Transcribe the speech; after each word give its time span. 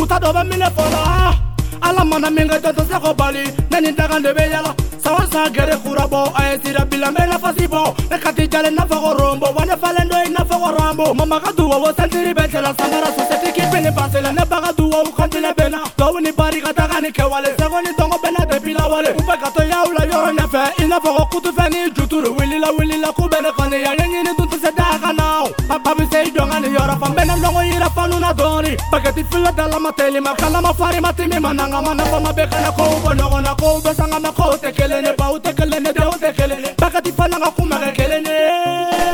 Uta 0.00 0.20
dobe 0.22 0.44
mine 0.48 0.68
fola 0.70 1.34
Ala 1.82 2.04
mana 2.04 2.30
minga 2.30 2.60
toto 2.62 2.84
se 2.84 2.94
ko 3.00 3.12
bali 3.12 3.42
Nani 3.72 3.90
daga 3.90 4.20
ndebe 4.20 4.38
yala 4.54 4.70
Sawa 5.02 5.26
sa 5.32 5.48
gere 5.50 5.74
kura 5.82 6.06
bo 6.06 6.30
Aye 6.38 6.60
sira 6.62 6.84
bila 6.86 7.10
me 7.10 7.26
na 7.26 7.36
fasi 7.36 7.66
bo 7.66 7.92
Ne 8.08 8.16
kati 8.22 8.46
jale 8.46 8.70
na 8.70 8.86
fago 8.86 9.14
rombo 9.18 9.46
Wane 9.56 9.74
fale 9.82 10.04
ndo 10.04 10.16
na 10.30 10.44
fago 10.46 10.70
rambo 10.78 11.12
Mama 11.14 11.40
ka 11.40 11.50
duwa 11.50 11.76
wo 11.78 11.92
sentiri 11.92 12.32
betela 12.32 12.72
Sangara 12.78 13.10
suseti 13.18 13.50
kipini 13.52 13.90
basela 13.90 14.30
Ne 14.32 14.44
baga 14.48 14.70
duwa 14.78 15.02
u 15.02 15.10
kontile 15.10 15.52
bena 15.56 15.80
Gawu 15.98 16.20
ni 16.20 16.30
bari 16.30 16.62
kata 16.62 16.86
gani 16.86 17.10
kewale 17.10 17.50
Sego 17.58 17.80
ni 17.80 17.90
dongo 17.98 18.16
bena 18.22 18.46
depila 18.46 18.86
wale 18.86 19.10
Upe 19.10 19.36
kato 19.42 19.62
ya 19.64 19.82
ula 19.90 20.04
yoro 20.04 20.32
nyefe 20.32 20.82
Ina 20.84 21.00
fago 21.00 21.26
kutu 21.32 21.50
fe 21.52 21.68
ni 21.70 21.90
juturu 21.90 22.30
la 22.64 22.70
wuli 22.72 22.96
la 22.98 23.12
ku 23.12 23.22
bɛnɛ 23.32 23.50
fani 23.58 23.76
yɛrɛ 23.84 24.04
ɲini 24.12 24.32
dun 24.38 24.46
tɛ 24.50 24.56
se 24.64 24.70
da 24.72 24.96
ka 25.02 25.12
na 25.12 25.44
a 25.68 25.76
ba 25.84 25.90
bɛ 25.96 26.02
se 26.12 26.18
i 26.24 26.30
jɔn 26.32 26.48
ka 26.50 26.58
nin 26.60 26.72
yɔrɔ 26.74 26.96
fan 27.00 27.12
bɛnɛ 27.16 27.34
lɔgɔ 27.44 27.60
yira 27.70 27.88
fanu 27.94 28.18
na 28.20 28.32
dɔɔni 28.32 28.72
pakɛti 28.90 29.22
filo 29.30 29.50
dalama 29.52 29.92
telima 29.92 30.32
kalama 30.38 30.72
farima 30.72 31.12
timi 31.12 31.38
ma 31.40 31.52
nanga 31.52 31.80
ma 31.84 31.92
nafa 31.94 32.18
ma 32.24 32.32
bɛɛ 32.32 32.50
kana 32.50 32.70
kow 32.72 32.88
bɔ 33.04 33.10
ɲɔgɔn 33.20 33.42
na 33.44 33.54
kow 33.54 33.80
bɛ 33.84 33.94
sanga 33.94 34.18
na 34.18 34.32
kow 34.32 34.52
tɛ 34.56 34.72
kelen 34.74 35.02
ne 35.04 35.12
baw 35.16 35.38
tɛ 35.38 35.52
kelen 35.58 35.82
ne 35.82 35.92
denw 35.92 36.12
tɛ 36.22 36.32
kelen 36.36 36.62
pakɛti 36.80 37.12
fana 37.12 37.36
ka 37.44 37.50
kuma 37.50 37.76
kɛ 37.76 37.90
kelen 37.98 38.24
ye. 38.24 38.40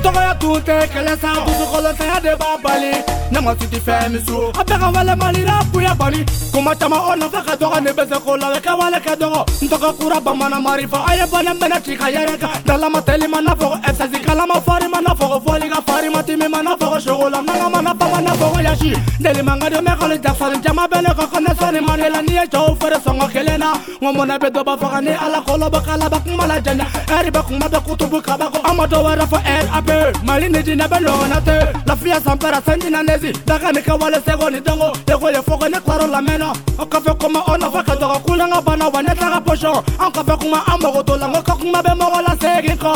tɔgɔya 0.03 0.33
tun 0.39 0.61
tɛ 0.67 0.75
kɛlɛ 0.93 1.13
sa 1.21 1.29
dusukɔlɔsɛya 1.45 2.17
de 2.23 2.35
b'a 2.39 2.57
bali 2.63 2.91
ne 3.31 3.39
ma 3.39 3.55
si 3.59 3.67
ti 3.67 3.79
fɛn 3.79 4.11
min 4.11 4.25
su 4.25 4.35
a 4.59 4.63
bɛɛ 4.67 4.75
ka 4.81 4.91
wale 4.91 5.15
malira 5.15 5.55
kuya 5.71 5.95
bani 5.95 6.25
kuma 6.51 6.75
caman 6.75 6.99
o 6.99 7.15
nafa 7.15 7.41
ka 7.47 7.53
dɔgɔ 7.55 7.79
ne 7.83 7.91
bɛ 7.91 8.03
se 8.09 8.15
k'o 8.19 8.35
labɛn 8.35 8.59
kɛwale 8.65 8.99
ka 9.05 9.15
dɔgɔ 9.15 9.39
n 9.63 9.67
tɔgɔ 9.69 9.89
kura 9.97 10.19
bamana 10.19 10.59
marifa 10.61 10.99
a 11.09 11.15
ye 11.15 11.23
bɔnɛ 11.23 11.51
mɛnɛ 11.57 11.83
ci 11.85 11.95
ka 11.95 12.05
yɛrɛ 12.11 12.37
kan 12.39 12.51
dalama 12.65 12.99
tɛli 12.99 13.29
ma 13.29 13.39
n'a 13.39 13.55
fɔ 13.55 13.69
ko 13.71 13.77
ɛsɛsi 13.87 14.19
kalama 14.25 14.59
fari 14.67 14.87
ma 14.91 14.99
n'a 14.99 15.15
fɔ 15.15 15.25
ko 15.31 15.39
fɔli 15.47 15.69
ka 15.71 15.79
fari 15.87 16.09
ma 16.11 16.21
timi 16.21 16.47
ma 16.49 16.61
n'a 16.61 16.75
fɔ 16.75 16.85
ko 16.91 16.99
sogo 17.07 17.29
la 17.31 17.39
nanga 17.41 17.69
ma 17.71 17.81
n'a 17.81 17.93
fɔ 17.95 18.11
ma 18.11 18.19
n'a 18.21 18.31
fɔ 18.35 18.51
ko 18.53 18.59
yasi 18.59 18.93
deli 19.19 19.41
man 19.41 19.57
ka 19.61 19.69
di 19.69 19.77
mɛ 19.77 19.95
kɔni 19.97 20.19
jafari 20.21 20.61
jama 20.61 20.85
bɛ 20.91 20.99
ne 21.01 21.09
kɔ 21.15 21.25
ko 21.31 21.39
ne 21.39 21.53
sɔnni 21.55 21.79
ma 21.87 21.95
ne 21.95 22.09
la 22.09 22.21
n'i 22.21 22.33
ye 22.39 22.45
cɛw 22.51 22.75
feere 22.81 22.99
sɔngɔ 22.99 23.31
kelen 23.31 23.57
na 23.59 23.71
n 23.71 23.79
ko 24.03 24.11
mɔnɛ 24.11 24.35
bɛ 24.39 24.49
dɔ 24.51 24.63
b'a 24.67 24.77
faga 24.77 24.99
ni 25.03 25.11
ala 25.15 25.39
ko 25.47 25.52
tolo 25.53 25.69
ba 25.69 25.81
kala 25.85 26.09
ba 26.09 26.17
kuma 26.25 26.43
la 26.49 26.57
jana 26.65 26.85
eri 27.15 27.29
ba 27.35 27.41
kuma 27.47 27.67
ba 27.73 27.79
kutu 27.85 28.05
bu 28.11 28.17
kaba 28.27 28.45
ko 28.53 28.57
ama 28.69 28.85
do 28.91 28.97
wara 29.05 29.25
fo 29.31 29.37
er 29.55 29.65
abe 29.77 29.97
mali 30.27 30.47
ne 30.53 30.59
jina 30.65 30.85
ba 30.91 30.97
lo 31.05 31.13
na 31.31 31.37
te 31.47 31.57
la 31.87 31.93
fia 32.01 32.17
sampara 32.25 32.59
sendi 32.65 32.89
na 32.93 32.99
nezi 33.07 33.29
daga 33.47 33.69
ne 33.75 33.81
ka 33.87 33.93
wale 34.01 34.17
sego 34.25 34.45
ni 34.49 34.59
dongo 34.67 34.89
de 35.07 35.13
ko 35.21 35.27
le 35.33 35.41
foko 35.47 35.65
ne 35.73 35.79
kwaro 35.85 36.05
la 36.13 36.19
meno 36.27 36.49
o 36.81 36.85
ka 36.91 36.99
fe 37.05 37.11
kuma 37.21 37.39
ona 37.53 37.67
fa 37.73 37.81
ka 37.87 37.93
doga 38.01 38.17
kula 38.25 38.45
nga 38.49 38.59
bana 38.67 38.85
wa 38.93 38.99
ne 39.05 39.13
daga 39.21 39.39
posho 39.45 39.73
an 40.03 40.09
ka 40.15 40.21
fe 40.27 40.33
kuma 40.41 40.59
amba 40.71 40.87
go 40.93 41.01
tola 41.07 41.25
ngo 41.31 41.41
ka 41.47 41.53
kuma 41.59 41.79
be 41.85 41.91
mo 41.99 42.07
wala 42.13 42.33
segi 42.41 42.75
ko 42.83 42.91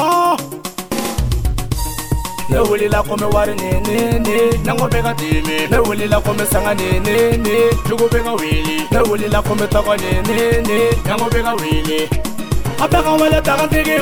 ne 2.49 2.57
wulila 2.67 2.99
kome 3.07 3.27
wari 3.35 3.53
nenene 3.61 4.37
nango 4.65 4.87
beka 4.93 5.11
dimi 5.19 5.57
ne 5.71 5.77
wulila 5.85 6.17
kome 6.25 6.45
sanga 6.51 6.71
nenene 6.79 7.57
jugu 7.87 8.07
beka 8.13 8.31
wili 8.41 8.77
ne 8.91 8.99
wulila 9.09 9.39
kome 9.47 9.65
tako 9.73 9.93
nenene 10.03 10.79
nango 11.07 11.29
beka 11.33 11.53
wili 11.61 12.09
abagan 12.79 13.17
wɛlɛ 13.19 13.39
dagantigi 13.41 13.95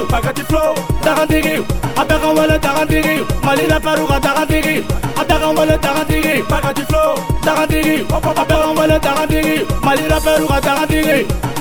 flow, 0.46 0.46
flo 0.50 0.64
dagantigi 1.06 1.56
abagan 2.02 2.36
wɛlɛ 2.38 2.58
dagantigi 2.64 3.16
mali 3.46 3.66
la 3.68 3.80
paru 3.80 4.06
ka 4.08 4.18
dagantigi 4.26 4.76
abagan 5.22 5.56
wɛlɛ 5.58 5.76
dagantigi 5.86 6.34
bagati 6.50 6.84
flo 6.90 7.02
dagantigi 7.46 7.96
abagan 8.18 8.76
wɛlɛ 8.78 8.98
dagantigi 9.00 9.56
mali 9.86 10.08
la 10.12 10.20
paru 10.26 11.55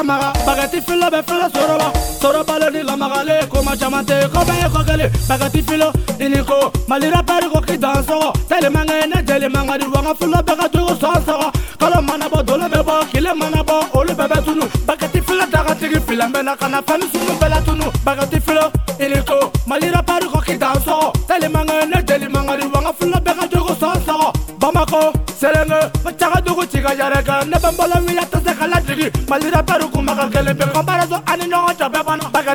lamaga 0.00 0.32
bagati 0.46 0.80
filo 0.86 1.06
bɛ 1.12 1.20
fɛlɛ 1.28 1.46
soroba 1.54 1.88
sorobalo 2.22 2.70
ni 2.74 2.82
lamagale 2.88 3.36
koma 3.52 3.76
caman 3.80 4.02
tɛ 4.08 4.16
kɔbɛ 4.34 4.54
ye 4.62 4.68
kɔkɛli 4.74 5.06
bagati 5.28 5.62
filo 5.68 5.92
niniko 6.20 6.58
malira 6.88 7.20
pɛri 7.28 7.50
ko 7.52 7.60
ki 7.60 7.76
dan 7.76 8.00
sɔgɔ 8.08 8.28
telimankɛ 8.48 8.96
ne 9.12 9.18
jelimangadi 9.28 9.84
wanga 9.92 10.14
filo 10.14 10.38
bɛ 10.48 10.56
ka 10.60 10.68
tugu 10.72 10.94
sɔn 11.02 11.20
sɔgɔ 11.28 11.48
kalo 11.78 12.02
mana 12.08 12.28
bɔ 12.32 12.42
dolo 12.46 12.64
bɛ 12.72 12.80
bɔ 12.88 13.10
kile 13.12 13.34
mana 13.36 13.62
bɔ 13.62 13.74
olu 13.98 14.12
bɛɛ 14.14 14.28
bɛ 14.32 14.44
tunu 14.44 14.64
bagati 14.88 15.20
filo 15.20 15.44
dagatigi 15.52 16.00
filan 16.08 16.32
bɛ 16.32 16.44
na 16.44 16.56
ka 16.56 16.68
na 16.68 16.80
fɛn 16.80 17.02
sunu 17.12 17.32
bɛɛ 17.38 17.50
la 17.50 17.60
tunu 17.60 17.84
bagati 18.06 18.40
filo 18.40 18.64
niniko 18.98 19.52
malira 19.68 20.02
pɛri 20.04 20.26
ko 20.32 20.40
ki 20.40 20.56
dan 20.56 20.76
sɔgɔ 20.76 21.12
telimankɛ 21.28 21.88
ne 21.92 22.00
jelimangadi 22.08 22.64
wanga 22.72 22.92
filo 22.98 23.18
bɛ 23.20 23.32
ka 23.38 23.46
tugu 23.48 23.74
sɔn 23.74 23.98
sɔgɔ 24.06 24.32
bamako 24.60 25.19
selenge 25.40 25.78
bacaga 26.04 26.38
dugu 26.44 26.66
ciga 26.68 26.92
yareke 27.00 27.32
ne 27.50 27.58
bambolo 27.64 27.96
wila 28.06 28.24
tasekaladigi 28.32 29.06
malirapero 29.30 29.88
kumaga 29.92 30.26
kelepe 30.32 30.66
kobarazo 30.74 31.18
ani 31.26 31.46
nongo 31.48 31.72
cape 31.78 31.98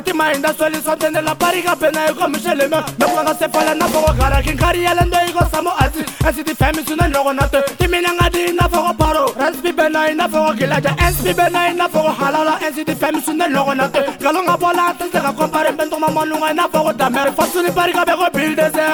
ti 0.02 0.12
mahinda 0.12 0.54
sweli 0.54 0.76
swa 0.84 0.96
ndzene 0.96 1.20
lapariga 1.20 1.76
pena 1.76 2.06
yiko 2.06 2.28
mixelema 2.28 2.84
loko 2.98 3.22
nga 3.22 3.34
se 3.34 3.48
pfala 3.48 3.74
na 3.74 3.88
foko 3.88 4.12
garaki 4.12 4.50
nkarhi 4.50 4.82
ya 4.84 4.94
lendo 4.94 5.16
yiko 5.26 5.44
samo 5.52 5.70
asi 5.78 6.02
asi 6.28 6.44
tifemi 6.44 6.84
swi 6.86 6.96
na 6.96 7.08
nloko 7.08 7.32
na 7.32 7.48
to 7.48 7.60
timina 7.78 8.12
nga 8.14 8.30
ti 8.30 8.52
na 8.52 8.68
foko 8.68 8.94
paro 8.94 9.32
ranspibena 9.40 10.08
yi 10.08 10.14
na 10.14 10.28
foko 10.28 10.52
gilaja 10.54 10.94
ensbibena 11.06 11.68
yi 11.68 11.74
na 11.74 11.88
foko 11.88 12.08
halala 12.12 12.58
ensi 12.66 12.84
tifemi 12.84 13.22
swi 13.24 13.34
na 13.34 13.48
nloko 13.48 13.74
na 13.74 13.88
to 13.88 14.00
nkalo 14.20 14.42
nga 14.42 14.56
pola 14.58 14.94
tindzeka 14.98 15.32
kompari 15.32 15.72
mpentoma 15.72 16.08
malunga 16.08 16.48
yi 16.48 16.54
na 16.54 16.68
foko 16.72 16.92
damere 16.92 17.32
fosuni 17.32 17.70
parika 17.70 18.04
veko 18.04 18.26
bildese 18.30 18.84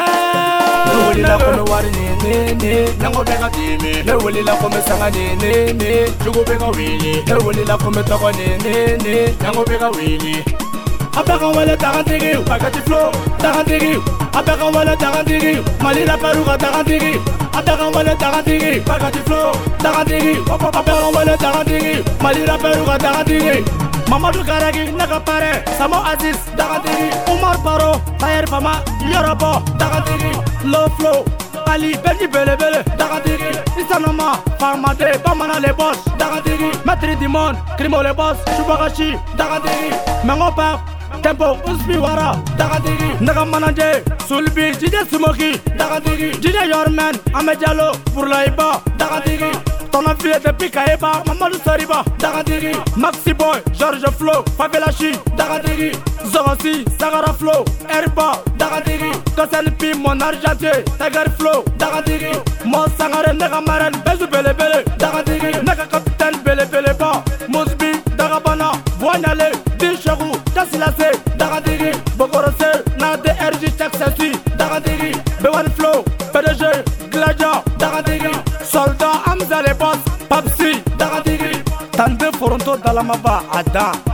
Nangobeka 3.03 3.51
timi, 3.51 4.03
ne 4.05 4.13
wuli 4.13 4.43
la 4.43 4.55
kome 4.55 4.77
sanga 4.87 5.11
ne 5.11 5.35
ne 5.43 5.73
ne, 5.73 6.07
jugo 6.25 6.45
beka 6.45 6.67
wili, 6.71 7.23
ne 7.27 7.35
wuli 7.35 7.65
la 7.65 7.77
kome 7.77 8.03
tako 8.05 8.31
ne 8.33 8.57
ne 8.63 8.97
ne, 9.03 9.35
nangobeka 9.43 9.91
wili. 9.91 10.45
a 11.19 11.23
bɛ 11.23 11.35
wale 11.55 11.77
tagantigi 11.77 12.37
bagati 12.47 12.81
Flow 12.87 13.11
tagantigi 13.39 13.93
a 14.33 14.41
bɛ 14.43 14.75
wale 14.75 14.97
tagantigi 14.97 15.55
mali 15.83 16.05
la 16.07 16.17
ka 16.17 16.31
tagantigi 16.57 17.13
a 17.53 17.91
wale 17.95 18.15
tagantigi 18.23 18.81
bagati 18.87 19.19
Flow 19.27 19.53
tagantigi 19.85 20.33
a 20.55 20.57
bɛ 20.57 20.85
ka 20.85 21.11
wale 21.15 21.37
tagantigi 21.37 22.03
mali 22.23 22.47
labaru 22.47 22.85
ka 22.87 22.97
tagantigi 22.99 23.65
mamadu 24.11 24.41
karagi 24.49 24.85
ne 24.97 25.05
pare 25.27 25.51
samo 25.79 25.97
aziz 26.13 26.37
tagantigi 26.59 27.07
umar 27.33 27.57
baro 27.65 27.91
tayɛri 28.23 28.49
fama 28.49 28.83
yɔrɔbɔ 29.13 29.51
tagantigi 29.81 30.33
loflo 30.73 31.15
ali 31.69 31.93
belgi 32.05 32.27
belebele 32.35 32.83
dagatigi 32.99 33.53
isanama 33.83 34.41
famade 34.59 35.11
bamana 35.25 35.61
le 35.61 35.73
bos 35.75 35.97
dagatigi 36.23 36.71
maître 36.87 37.15
dimon 37.21 37.55
krimo 37.79 38.03
le 38.03 38.13
bos 38.15 38.37
subagashi 38.57 39.11
dagatigi 39.37 39.95
mengo 40.25 40.51
tempo 41.21 41.49
uspi 41.71 41.97
wara 42.05 42.29
dagadigi 42.59 43.09
ndaga 43.25 43.45
manaje 43.53 43.89
sulbi 44.29 44.65
dj 44.81 44.97
smoki 45.11 45.51
dagadigi 45.81 46.31
dj 46.43 46.57
yorman 46.73 47.15
amejalo 47.41 47.89
furlaiba 48.15 48.69
dagadigi 49.01 49.51
tono 49.93 50.13
vie 50.23 50.37
depuis 50.45 50.71
kayeba 50.77 51.11
mamadou 51.27 51.59
sariba 51.67 51.99
dagadigi 52.25 52.73
maxi 53.03 53.33
boy 53.41 53.57
george 53.81 54.09
flo 54.19 54.37
favelashi 54.59 55.11
dagadigi 55.41 55.91
zogosi 56.33 56.75
sagara 57.01 57.33
flo 57.41 57.57
erba 57.99 58.29
dagadigi 58.63 59.11
kosen 59.37 59.67
pi 59.79 59.91
mon 60.05 60.23
argentier 60.31 60.79
tiger 61.01 61.29
flo 61.39 61.55
dagadigi 61.83 62.33
mo 62.73 62.83
sangare 62.99 63.33
ndaga 63.39 63.61
maren 63.69 63.95
bezu 64.07 64.27
belebele 64.33 64.82
foronto 82.43 82.75
dalama 82.83 83.15
ba 83.23 83.39
a 83.55 83.63
dan 83.63 84.12